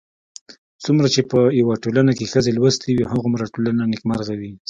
[0.83, 4.51] څومره چې په يوه ټولنه کې ښځې لوستې وي، هومره ټولنه نېکمرغه وي